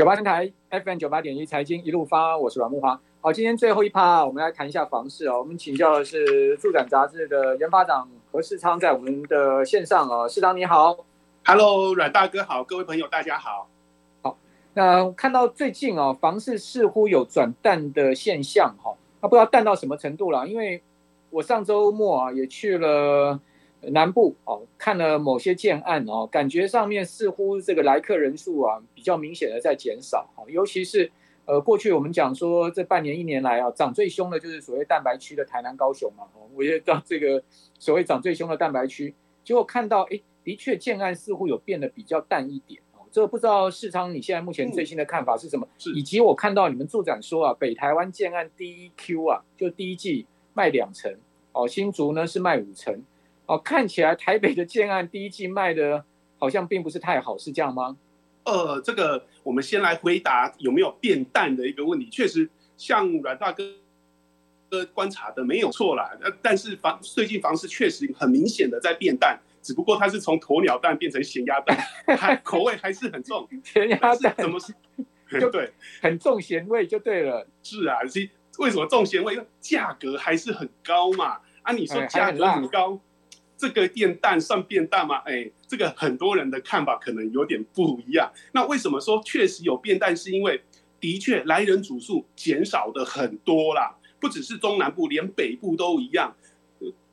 [0.00, 2.98] 九八台 FM 九八点一财经一路发，我是阮木华。
[3.20, 5.38] 好，今天最后一趴，我们来谈一下房市哦。
[5.38, 10.26] 我们请教的是住展杂志的研发长何世昌，在我们的线上哦。
[10.26, 10.96] 世昌你好
[11.44, 13.68] ，Hello，阮大哥好，各位朋友大家好。
[14.22, 14.38] 好，
[14.72, 20.48] 那看到最近哦，房市似乎有转淡的现象哈，那不知道淡到什么程度了？
[20.48, 20.82] 因为
[21.28, 23.38] 我上周末啊也去了。
[23.82, 31.10] 南部哦，看了某些建案哦，感觉上面似乎这个来客人数啊比较明显的在减少，尤其是
[31.46, 36.24] 呃过去我们讲说这半年一年来啊涨最凶的就是所谓蛋白区的台南高雄嘛，
[36.54, 37.42] 我觉得这个
[37.78, 45.66] 所谓涨最凶的蛋白区，结果看到哎的确建案似乎有变得比较淡一点哦，这个不知道世昌你现在目前最新的看法是什么？
[45.78, 51.14] 是以及我看到你们助展说啊，北台湾建案第一 Q 啊就第一季卖两成
[51.52, 53.02] 哦，新竹呢是卖五成。
[53.50, 56.04] 哦，看起来台北的建案第一季卖的
[56.38, 57.96] 好像并不是太好，是这样吗？
[58.44, 62.08] 呃，这个我们先来回答有没有变淡的一个问题。
[62.10, 63.64] 确实，像阮大哥
[64.70, 66.16] 哥观察的没有错啦。
[66.22, 71.76] 呃，但是房最近房市确实很明显的在变淡，只不过它是从鸵鸟蛋变成咸鸭蛋，
[72.16, 73.48] 还口味还是很重。
[73.64, 74.72] 咸鸭蛋怎么是？
[75.40, 77.44] 就 对，很重咸味就对了。
[77.64, 79.34] 是啊，是为什么重咸味？
[79.34, 81.38] 因为价格还是很高嘛。
[81.62, 83.00] 啊，你说价格很高。
[83.60, 85.16] 这个变淡算变淡吗？
[85.26, 88.32] 哎，这个很多人的看法可能有点不一样。
[88.54, 90.16] 那为什么说确实有变淡？
[90.16, 90.58] 是因为
[90.98, 96.34] 的确来人组数减少的很多啦，不只是中南部，连北部都一样。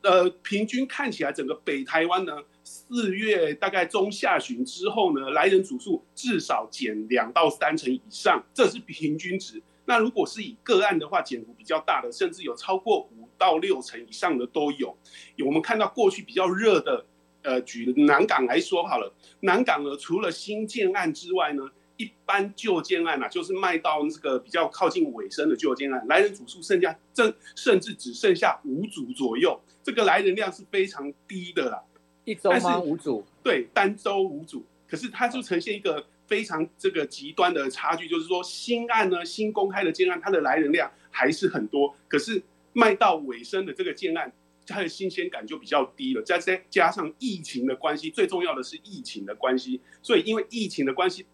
[0.04, 2.32] 呃，平均看起来，整个北台湾呢，
[2.64, 9.62] 四月大概中下旬之后呢，来人组数至少减两到三成以上，这是平均值。
[9.84, 14.96] 那如果是以个案的话，减幅比较大的，甚至有超过五到六成以上的都有。
[15.36, 17.06] 有我们看到过去比较热的，
[17.42, 21.64] 呃，举南港来说好了，南港呢，除了新建案之外呢，
[21.98, 31.82] 一般旧建案啊，就是卖到这个比较靠近尾声的旧建案，来人组数剩下正甚至只剩下五组左右，这个来人量是非常低的啦。
[32.26, 32.80] 一周吗？
[32.80, 33.26] 五组？
[33.44, 36.06] 对，单周五组，可是它就呈现一个。
[36.28, 42.44] 非常这个极端的差距，就是说新案呢，新公开的建案，它的来人量还是很多，可是
[42.78, 44.32] 卖到尾声的这个建案，
[44.68, 46.22] 它的新鲜感就比较低了。
[46.22, 51.26] 再再加上疫情的关系，最重要的是疫情的关系，所以因为疫情的关系，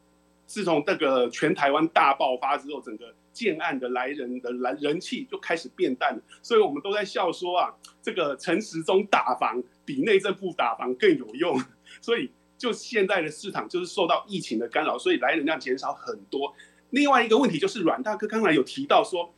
[0.46, 6.24] 自从这个全台湾大爆发之后，整个建案的来人的来人气就开始变淡了。
[6.42, 11.62] 所以我们都在笑说啊，这个陈时中打房比内政部打房更有用，
[12.02, 12.32] 所以。
[12.56, 16.56] 就现在的市场就是受到疫情的干扰，所以来人量减少很多。
[16.92, 19.34] 另外一个问题就是阮大哥刚才有提到说，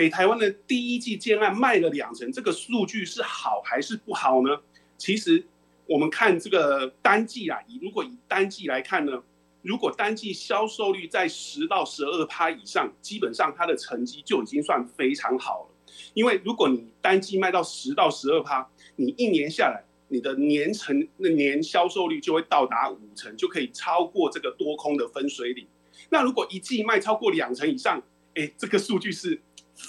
[0.00, 4.58] 北台湾的第一季建案卖了两成，这个数据是好还是不好呢？
[4.96, 5.44] 其实
[5.84, 9.22] 我们看这个单季啊，以如果以单季来看呢，
[9.60, 15.94] 如果单季销售率在十到十二趴以上，基本上它的成绩就已经算非常好了。
[16.14, 19.84] 因为如果你单季卖到十到十二趴，你一年下来。
[20.12, 25.64] 你的年成那年销售率就会到达五成，就可以超过这个多空的分水岭。
[26.08, 28.02] 那如果一季卖超过两成以上，
[28.34, 29.40] 哎，这个数据是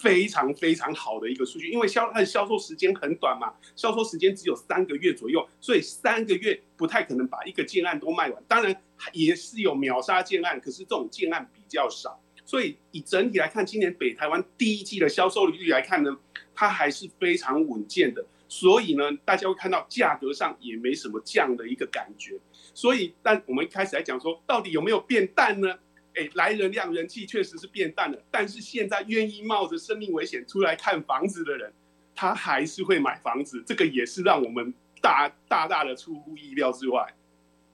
[0.01, 8.43] 非常非常好的一个数据，因为销它的销售时间很短嘛，销售时间只有三个月左右，所以三个月不太可能把一个建案都卖完。
[8.47, 8.75] 当然
[9.13, 12.19] 也是有秒杀建案，可是这种建案比较少。
[12.45, 16.17] 所以以整体来看，今年北台湾第一季的销售率来看呢，
[16.55, 18.25] 它还是非常稳健的。
[18.47, 22.37] 所以呢，大家会看到价格上也没什么降的一个感觉。
[22.73, 25.77] 所以，但我们一开始来讲说，到底有没有变淡呢？
[26.15, 28.17] 哎，来人量、人气确实是变淡了。
[28.29, 31.71] 但是现在愿意冒着生命危险出来看房子的人，
[32.15, 33.63] 他还是会买房子。
[33.65, 37.13] 这个也是让我们大大大的出乎意料之外。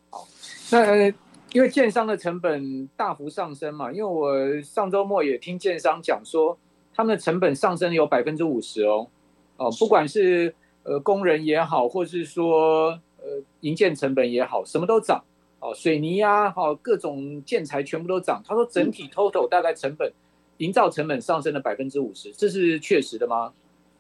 [0.09, 0.27] 好，
[0.71, 1.07] 那
[1.53, 6.57] 因为建商的成本大幅上升嘛，因为我上周末也听建商讲说，
[6.93, 9.07] 他们的成本上升有百分之五十哦。
[9.55, 15.23] 哦，不管是呃，工人也好，或是说呃，营建成本也好，什么都涨
[15.59, 18.41] 哦，水泥呀，好，各种建材全部都涨。
[18.46, 20.11] 他说整体 total 大概成本，
[20.58, 23.53] 营造成本上升了百分之五十，这是确实的吗？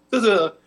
[0.09, 0.57] 这个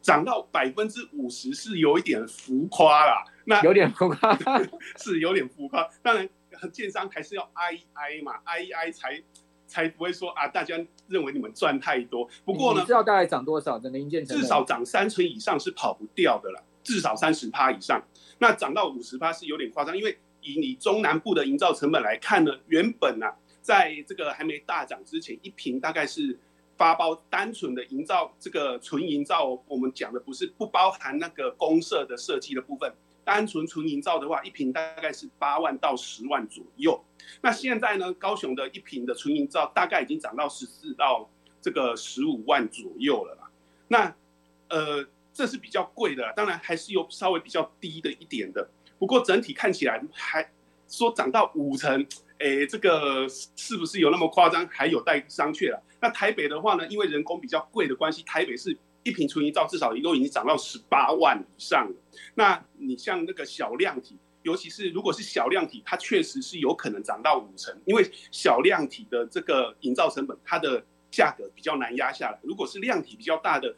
[0.00, 4.38] 涨到百分之五十是有一点浮夸啦，那有点浮夸，
[4.96, 5.88] 是有点浮夸。
[6.02, 6.28] 当然，
[6.72, 9.22] 建商还是要挨一挨嘛，挨一挨才。
[9.70, 10.74] 才不会说啊，大家
[11.08, 12.26] 认为你们赚太多。
[12.42, 14.24] 不过呢，你知道大概涨多少整的零件？
[14.24, 18.02] 至少涨三成以上是跑不掉的了，至少三十趴以上。
[18.38, 23.26] 那涨到五十趴是有点夸张，因为以你中南部的营造成本来看呢，原本呢、
[23.60, 26.38] 在这个还没大涨之前，一坪大概是
[26.76, 32.92] 发包单纯的营造这个纯营造，我们讲的不是不包含那个公社的设计的部分，
[33.24, 36.98] 单纯纯营造的话，一坪大概是八万到十万左右。
[37.42, 41.28] 那现在呢，高雄的一坪的纯营造大概已经涨到十四到
[41.60, 43.50] 这个十五万左右了啦。
[43.88, 44.14] 那
[44.68, 45.04] 呃，
[45.38, 48.68] 这是比较贵的，当然还是有稍微比较低的一点的。
[48.98, 50.44] 不过整体看起来还
[50.88, 52.04] 说涨到五成，
[52.40, 54.66] 哎，这个是不是有那么夸张？
[54.66, 55.80] 还有待商榷了。
[56.00, 61.94] 那台北的话呢，因为人工比较贵的关系，台北是一坪纯营造至少都已经涨到十八万以上了。
[62.34, 72.40] 那你像那个小量体，尤其是如果是小量体，它确实是有可能涨到五成，因为小量体的这个营造成本，它的价格比较难压下来。
[72.42, 73.72] 如果是量体比较大的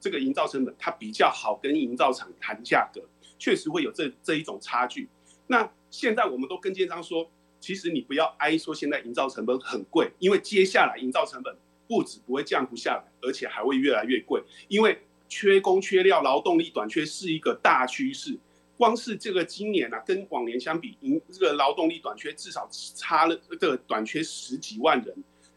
[0.00, 3.00] 这个营造成本，它比较好跟营造厂谈价格，
[3.38, 5.08] 确实会有这这一种差距。
[5.46, 11.56] 那现在我们都跟建商说，其实你不要哀说现在营造成本很贵，因为接下来营造成本
[11.88, 14.98] 不止不会降不下来，而且还会越来越贵，因为
[15.28, 18.38] 缺工缺料，劳动力短缺是一个大趋势。
[18.76, 25.16] 光是这个今年啊，跟往年相比，营这个劳动力短缺至少差了这个短缺十几万人，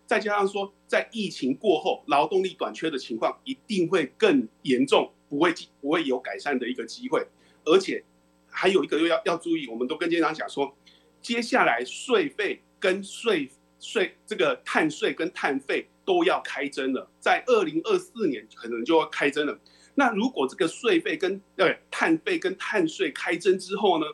[0.09, 7.27] 再加上说在疫情过后，劳动力短缺的情况一定会更严重，不会不会有改善的一个机会，
[7.63, 8.03] 而且。
[8.51, 10.75] 还有一个又要要注意，我们都跟经常讲说，
[11.21, 13.47] 接下来税费跟税
[13.79, 19.57] 税这个碳税跟碳费都要开征了，在二零二四年可能就要开征了。
[19.93, 24.05] 那如果这个税费跟对碳费跟碳税开征之后呢，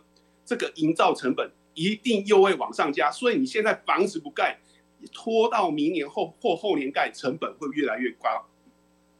[0.45, 4.59] 这个营造成本一定又会往上加，所以你现在房子不盖，
[5.13, 8.45] 拖到明年后或后年盖，成本会越来越高。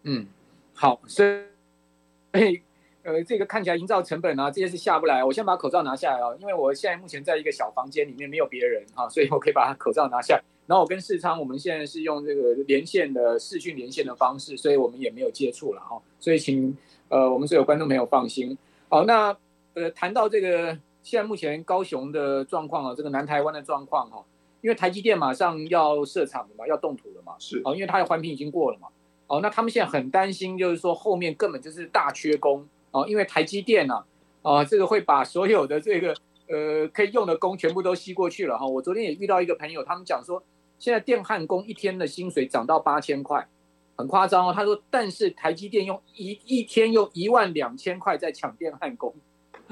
[0.04, 0.28] 嗯，
[0.74, 2.62] 好，所以。
[3.08, 5.24] 呃，这个看起来营造成本啊，这些是下不来。
[5.24, 10.42] 我先把口罩拿下来啊，因为我现在目前在一个小房间里面，没有别人哈， 所以我可以把口罩拿下。
[10.66, 16.02] 然后我跟世昌，我们现在是用这个连线的视讯连线的方式，所以我们也没有接触了哈。
[16.20, 16.76] 所以请
[17.10, 18.58] 呃我们所有观众朋友放心。
[18.90, 19.38] 好，那
[19.76, 24.26] 呃谈到这个现在目前高雄的状况啊，这个南台湾的状况哈，
[24.66, 28.88] 因为台积电马上要设厂了嘛，要动土了嘛，是哦，因为它的环评已经过了嘛。
[29.28, 32.68] 哦，那他们现在很担心，就是说后面根本就是大缺工。
[32.90, 34.04] 哦，因为台积电呢，
[34.42, 36.16] 啊，这个会把所有的这个
[36.50, 38.66] 呃可以用的工全部都吸过去了哈。
[38.66, 40.42] 我昨天也遇到一个朋友，他们讲说，
[40.80, 43.48] 现在电焊工一天的薪水涨到八千块，
[43.96, 44.52] 很夸张哦。
[44.52, 49.14] 他说，但是台积电用一一天用一万两千块在抢电焊工，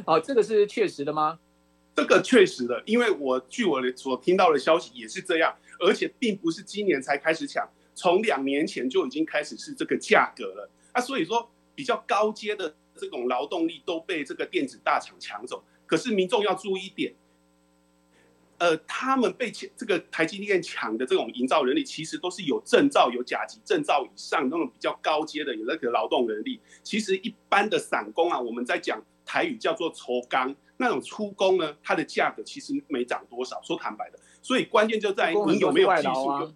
[0.05, 1.39] 哦，这个是确实的吗？
[1.95, 10.69] 这个确实的，因为我据我所听到的消息也是这样，而且并不是今年才开始抢，从两年前就已经开始是这个价格了。
[10.91, 12.75] 啊，所以说比较高阶的。
[12.95, 17.11] 这种劳动力都被这个电子大厂抢走，可是民众要注意一点，
[18.59, 26.61] 呃，他们被抢这个台积电抢的这种营造人力，其实都是有证照、有甲级证照以上那种比较高阶的有那个劳动人力。
[26.83, 33.61] 其实一般的散工啊，我们在讲台语叫做粗工，那种出工呢，它的价格其实没涨多少。
[33.61, 36.53] 说坦白的，所以关键就在于你有没有技术。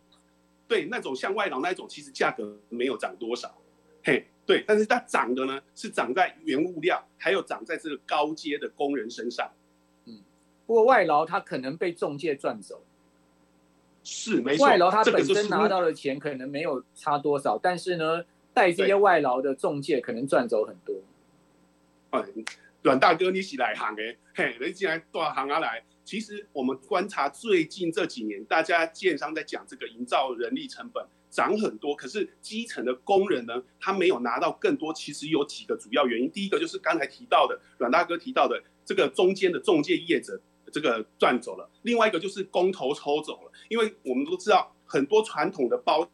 [0.67, 3.57] 对，那种像外劳那种，其实价格没有涨多少。
[4.03, 4.27] 嘿。
[4.47, 9.51] 对，但是它涨的呢，是涨在原物料，还有涨在这个高阶的工人身上。
[10.05, 10.21] 嗯，
[10.65, 12.81] 不过外劳他可能被中介赚走，
[14.05, 14.65] 是没错。
[14.65, 18.23] 外劳他本身拿到的钱可能没有差多少，但是呢，
[18.53, 20.95] 带这些外劳的中介可能赚走很多。
[22.11, 22.23] 哎，
[22.83, 24.01] 阮大哥，你是来行的，
[24.35, 25.83] 嘿，你进来大行啊来。
[26.05, 31.05] 其实我们观察最近这几年，大家建商在讲这个营造人力成本。
[31.29, 34.93] 涨很多，可是基层的工人呢，他没有拿到更多。
[34.93, 40.39] 其实有几个主要原因，第一个就是刚才提到的阮大哥提到的这个中间的中介业者
[40.71, 43.51] 这个赚走了，另外一个就是工头抽走了。
[43.67, 46.09] 因为我们都知道，很多传统的包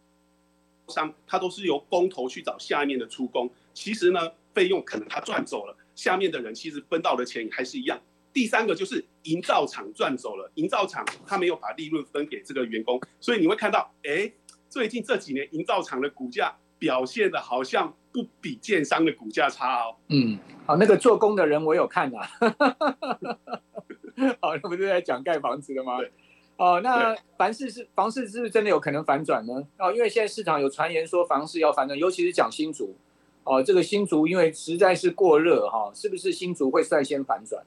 [0.88, 8.00] 商他都是由工头去找下面的出工，其实呢费用可能他赚走了，下面的人其实分到的钱还是一样。
[8.31, 14.31] 第三个就是营造厂赚走了，营造厂他没有把利润分给这个员工，所以你会看到，哎。
[14.69, 19.95] 最近这几年，营造厂的股价表现的好像不比建商的股价差哦。
[20.07, 20.35] 嗯，
[20.65, 22.27] 好，那个做工的人我有看啊。
[24.41, 26.00] 好，那不是在讲盖房子的吗？
[26.00, 26.12] 对。
[26.57, 29.53] 哦，那房市是房市是不是真的有可能反转呢？
[29.77, 32.95] 哦，因为现在市场有传言说房市要反转，尤其是讲新竹。
[33.43, 37.63] 哦，这个新竹因为实在是过热哈，是不是新竹会率先反转？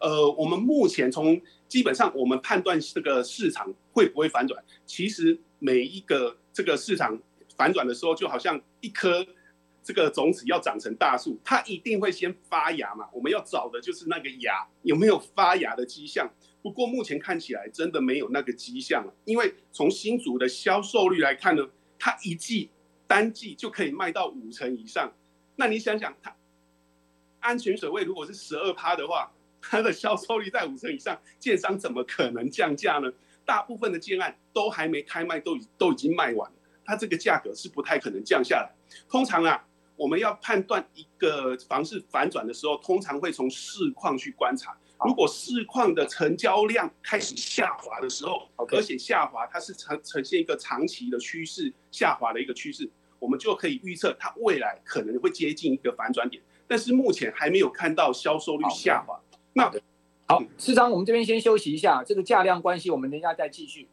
[0.00, 5.40] 呃，我们目前从基本上我们判断这个市场会不会反转，其实。
[5.58, 7.18] 每一个这个市场
[7.56, 9.26] 反转的时候，就好像一颗
[9.82, 13.08] 这个种子要长成大树，它一定会先发芽嘛。
[13.10, 16.30] 我们要找的就是那个芽有没有发芽的迹象。
[16.60, 21.66] 不过目前看起来真的没有那个迹象了，因为从新竹的销售率来看呢，
[21.98, 22.68] 它一季
[23.06, 25.12] 单季就可以卖到五成以上。
[25.54, 26.34] 那你想想，它
[27.40, 33.12] 安全水位如果是十二趴的话，它的销售率在五成以上，建商怎么可能降价呢？
[33.44, 38.70] 大部分的建案都还没开卖，都已都已经卖完了，它这个价格是不太可能降下来。
[39.08, 39.64] 通常啊，
[39.96, 44.76] 我们要判断一个房市反转的时候，通常会从市况去观察。
[45.04, 52.88] 如果市况的成交量开始下滑的时候，而且下滑它是呈呈现一个长期的趋势下滑的一个趋势，
[53.18, 56.42] 我们就可以预测它未来可能会接近一个反转点。
[56.66, 59.20] 但是目前还没有看到销售率下滑。
[59.52, 59.70] 那
[60.26, 63.88] 好，市长，我们这边先休息一下，这个价量关系，我们等一下再继续。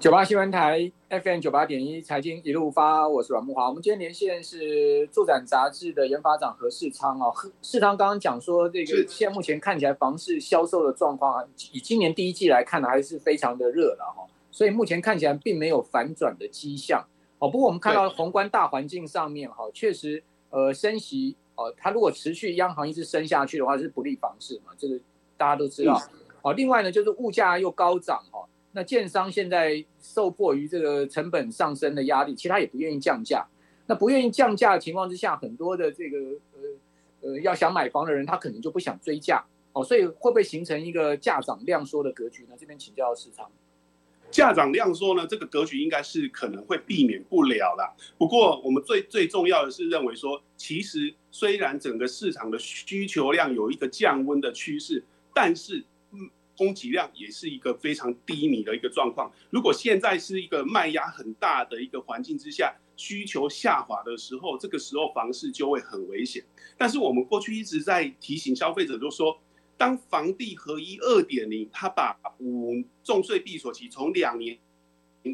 [0.00, 3.68] 九八新闻台 FM 九八点一财经一路发，我是阮木华。
[3.68, 7.30] 我们今天连线是住展杂志的研发长何世昌啊。
[7.60, 14.24] 世昌刚刚讲说，这个现在目前看起来房市销售的状况啊，以今年第一季来看呢，还是非常的热了哈。
[14.50, 17.04] 所以目前看起来并没有反转的迹象
[17.38, 17.50] 哦。
[17.50, 24.98] 不过我们看到宏观大环境上面哈，确实呃升息哦，它如果持续央行一直升下去的话，是不利房市嘛，这个
[25.36, 26.00] 大家都知道。
[26.40, 28.46] 哦，另外呢，就是物价又高涨哈。
[28.72, 33.44] 那建商现在受迫于这个成本上升的压力，其他也不愿意降价。
[33.86, 36.18] 那不愿意降价的情况之下，很多的这个
[36.52, 42.54] 呃呃要想买房的人，他可能就不想追价哦，所以会不会形成一个价涨量缩的格局呢？
[42.56, 43.50] 这边请教市场。
[44.30, 47.92] 价涨量缩呢，这个格局应该是可能会避免不了啦。
[48.16, 55.02] 不过我们最最重要的是认为说，其实虽然整个市场的需求量有一个降温的趋势，
[55.34, 55.84] 但是。
[56.60, 59.32] 供给量也是一个非常低迷的一个状况。
[59.48, 66.44] 如果现在是一个卖压很大的一个环境之下，需求下滑的时候，这个时候房市就会很危险。
[66.76, 69.40] 但是我们过去一直在提醒消费者，就说，
[69.78, 74.58] 当房地合一二点零，它把五重税闭锁期从两年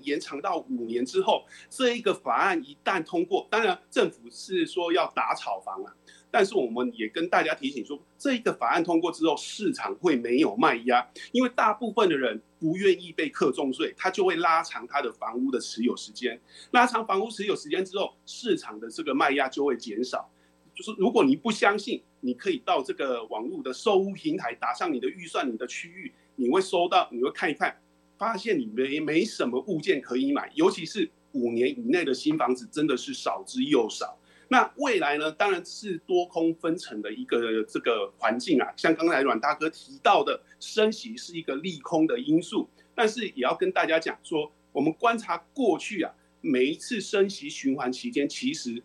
[0.03, 5.93] 延长到五年之后，这一个法案一旦通过，当然政府是说要打炒房啊。
[6.37, 16.39] 但是我们也跟大家提醒说，这一个法案通过之后，市场会没有卖压，因为大部分的人不愿意被课重税，他就会拉长他的房屋的持有时间，
[16.73, 20.31] 拉长房屋持有时间之后，市场的这个卖压就会减少。
[20.75, 27.81] 就是如果你不相信，你可以到这个网络的售屋平台打上你的预算、你的区域，你会收到，你会看一看，
[28.19, 34.19] 发现你没没什么物件可以买，尤其是五年以内的新房子，真的是少之又少。
[34.49, 38.73] 那未来呢，当然是多空分层的一个这个环境啊。
[38.77, 48.81] 像刚才阮大哥提到的，升息是一个利空的因素，但是也要跟大家讲说，我们观察过去啊，每一次升息循环期间，其实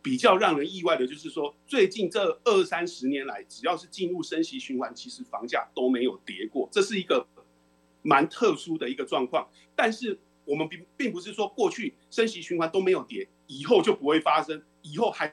[0.00, 7.26] 比较让人意外的就是说，最近这二三十年来，只要是进入升息循环，其实房价都没有跌过，这是一个
[8.02, 9.48] 蛮特殊的一个状况。
[9.74, 14.62] 但是我们并并不是说过去升息循环都没有跌，以后就不会发生。
[14.82, 15.26] 以后还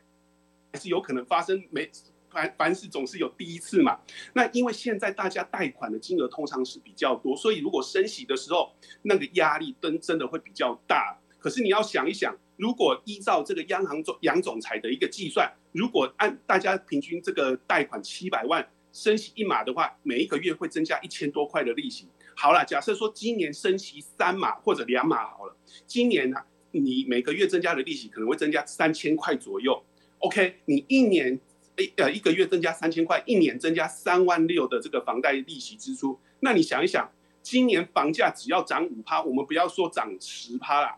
[0.74, 1.90] 还是有可能发生，没
[2.30, 4.00] 凡凡事总是有第一次嘛。
[4.34, 11.18] 那因为现在大家贷款的金额通常是比较多，所以如果升息的时候，那个压力真真的会比较大。
[11.40, 22.10] 可是你要想一想，如果依照这个央行总杨总裁的一个计算，如果按大家平均这个贷款七百万，升息一码的话，每一个月会增加一千多块的利息。
[22.36, 25.56] 好了，假设说今年升息三码或者两码好了，
[25.86, 26.38] 今年呢、
[26.80, 29.84] 你每个月增加的利息可能会增加三千块左右
[30.20, 30.56] ，OK？
[30.66, 31.40] 你一年
[31.76, 40.98] 诶呃一个月增加三千块，一年增加三万六的这个房贷利息支出，那你想一想，今年房价只要涨五趴，我们不要说涨十趴啦，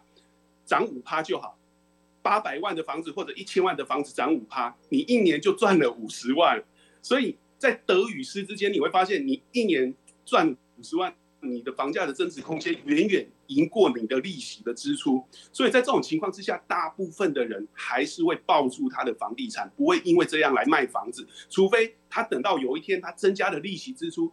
[0.66, 1.58] 涨五趴就好，
[2.22, 6.64] 八百万的房子或者一千万的房子涨五趴，你一年就赚了五十万，
[7.02, 9.94] 所以在得与失之间，你会发现你一年
[10.26, 11.14] 赚五十万。
[11.42, 24.32] 你的房价的增值空间远远赢过你的利息的支出，所以在这种情况之下，大部分的人还是会抱住他的房地产，不会因为这样来卖房子，除非他等到有一天他增加的利息支出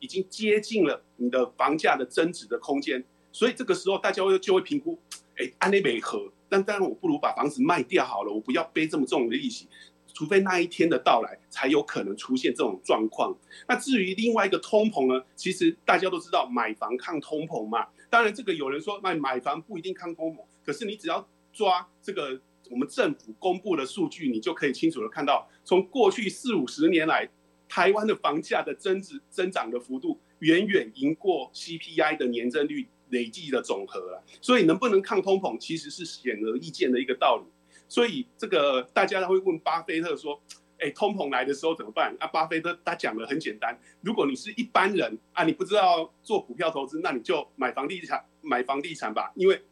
[0.00, 4.98] 已经接近了你的房价的增值的空间，所以这个时候大家会就会评估，
[5.36, 9.68] 哎，安内美和，但当然我不如把房子卖掉好了，我不要背这么重的利息。
[10.12, 13.36] 除非那一天的到来，才有可能出现这种状况。
[13.68, 15.22] 那至于另外一个通膨呢？
[15.34, 17.86] 其实大家都知道，买房抗通膨嘛。
[18.08, 20.40] 当然，这个有人说，买买房不一定抗通膨。
[20.64, 27.28] 可是你只要抓这个我们政府公布的数据，你就可以清楚的看到，从过去四五十年来，
[27.68, 34.22] 台湾的房价的增值增长的幅度，远远赢过 CPI 的年增率累计的总和了。
[34.40, 37.44] 所以能不能抗通膨，其实是显而易见的一个道理。
[37.88, 40.40] 所以这个大家会问巴菲特说
[40.78, 49.62] ：“哎，通膨来的时候怎么办？”啊，巴菲特他讲的很简单：如果你是一般人啊，你不知道做股票投资，那你就买房地产，买房地产吧，因为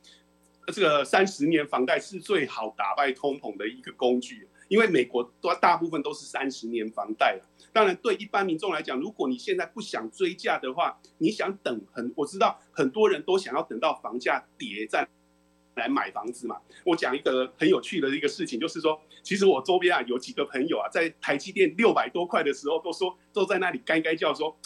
[0.69, 4.49] 这个三十年房贷是最好打败通膨的一个工具。
[4.69, 7.47] 因为美国都大部分都是三十年房贷了。
[7.71, 15.07] 当然，对一般民众来讲，如果你现在不想追价的话，你想等很，我知道很多人都想要等到房价跌再
[15.77, 16.57] 来买房子嘛。
[16.85, 24.57] 我讲一个很有趣的一个事情，就是说，其实我周边啊有几个朋友啊，在台积电六百多块的时候，都说都在那里该该叫说。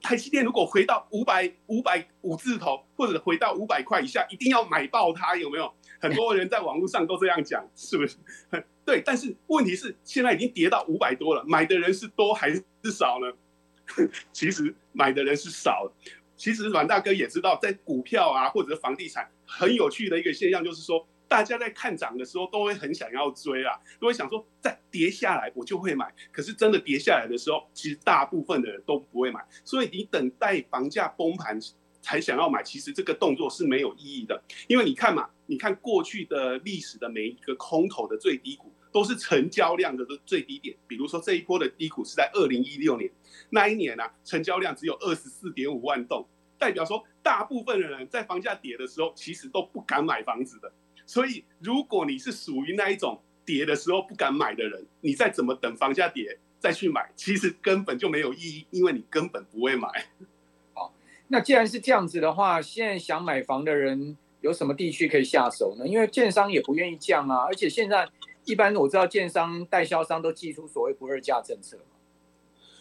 [0.00, 5.74] 台积电如果回到五百五百五字头，或者回到五百块以下，一定要买爆它，有没有？
[6.00, 8.16] 很多人在网络上都这样讲， 是不是？
[8.86, 12.62] 对，但是问题是现在已经跌到五百多了，买的人是多还是
[12.92, 14.08] 少呢？
[14.32, 15.90] 其实买的人是少。
[16.36, 21.08] 其实阮大哥也知道，在股票啊或者房地产，很有趣的一个现象就是说。
[21.30, 26.10] 大家在看涨的时候都会很想要追啊，都会想说再跌下来我就会买。
[26.32, 29.46] 可是真的跌下来的时候，其实大部分的人都不会买。
[29.62, 31.60] 所以你等待房价崩盘
[32.00, 34.42] 才想要买，其实这个动作是没有意义的。
[34.68, 40.74] 因为你看嘛，你看过去的历史的每一个空头的最低谷，都是成交量的最低点。
[40.86, 43.12] 比如说这一波的低谷是在二零一六年，
[43.50, 46.26] 那一年啊，成交量只有二十四点五万栋，
[46.58, 50.70] 代表说大部分的人在房价跌的时候，其实都不敢买房子的。
[51.06, 59.88] 所以，如果你是属于那一种跌的时候不敢买的人，你再怎么等房价跌再去买，其实根本就没有意义，因为你根本不会买。
[60.74, 60.92] 好，
[61.28, 65.86] 那既然是这样子的话，现在想买房的人有什么地区可以下手呢？
[65.88, 68.06] 因为建商也不愿意降啊，而且现在
[68.44, 71.78] 一般我知道建商代销商都祭出所谓不二价政策。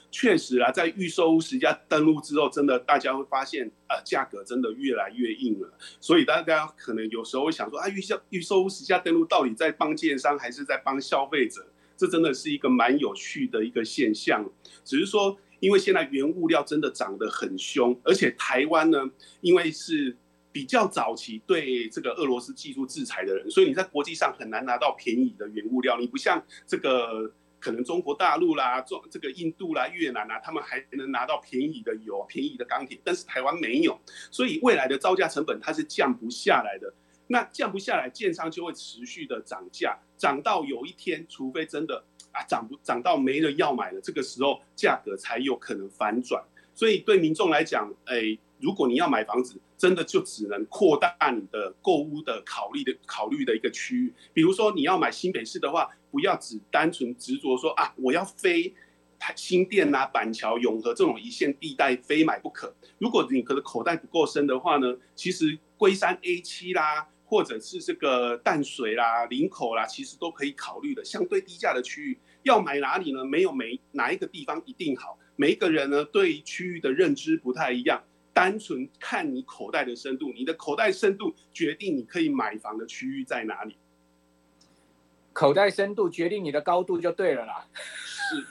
[0.10, 5.72] 确实啊，在预售屋实价登录之后，真的大家会发现，呃，价格真的越来越硬了。
[6.00, 11.68] 所以大家可能有时候会想说，啊，预售预售屋实价登录到底在帮建商还是在帮消费者？
[11.98, 14.50] 这真的是一个蛮有趣的一个现象。
[14.86, 19.10] 只是说，因为现在原物料真的涨得很凶，而且台湾呢，
[19.42, 20.16] 因为是
[20.52, 26.00] 比较早期对这个俄罗斯技术制裁的人，所以你在国际上很难拿到便宜的原物料。
[26.00, 27.32] 你不像这个。
[27.60, 34.00] 可能中国大陆啦，中这个印度啦、越南啦，他们还能拿到便宜的油、便宜的钢铁，但是台湾没有，
[34.32, 36.94] 所以未来的造价成本它是降不下来的。
[37.28, 46.44] 那降不下来，建商就会持续的涨价，涨到有一天，除非真的啊涨不涨到没人要买了，这个时候价格才有可能反转。
[46.74, 48.38] 所以对民众来讲，哎。
[48.60, 54.14] 如果你要买房子，真的就只能扩大你的购物的考虑的考虑的一个区域。
[54.34, 58.74] 比如说你要买新北市的话，不要只单纯执着说啊，我要非
[59.36, 62.74] 新店啊、板桥、永和这种一线地带非买不可。
[62.98, 72.20] 如果你可能口袋不够深的话呢，其实龟山 A 七啦，或者是这个淡水啦、林口啦，其实都可以考虑的相对低价的区域。
[72.44, 73.26] 要买哪里呢？
[73.26, 78.02] 没有每哪一个地方一定好，每一个人呢对区域的认知不太一样。
[78.38, 83.76] 单纯看你口袋的深度，你的口袋深度决定你可以买房的区域在哪里。
[85.34, 87.66] 口袋深度决定你的高度就对了啦。
[87.74, 88.46] 是，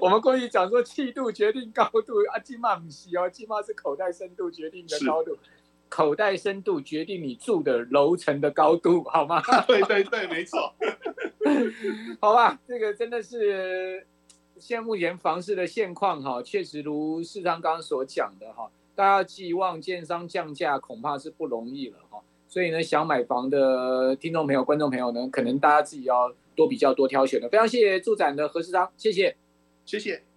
[0.00, 5.36] 我们过去讲说气度决定高度啊，金马不是哦，金马是口袋深度决定你的高度，
[5.90, 9.42] 口袋深度决定你住的楼层的高度，好吗？
[9.68, 10.74] 对对对，没错。
[12.18, 14.06] 好吧，这个真的是。
[14.60, 22.20] 现在目前房市的现况哈，确实如市长刚刚所讲的哈，大家寄望建商降价恐怕是不容易了哈。
[22.48, 27.48] 所以呢，想买房的听众朋友、观众朋友呢，可能大家自己要多比较、多挑选的。
[27.48, 29.36] 非常谢谢住展的何市长，谢谢，
[29.84, 30.27] 谢谢。